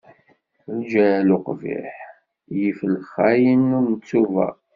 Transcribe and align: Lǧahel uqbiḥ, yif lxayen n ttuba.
Lǧahel 0.77 1.29
uqbiḥ, 1.35 1.95
yif 2.57 2.79
lxayen 2.93 3.63
n 3.87 3.87
ttuba. 3.93 4.47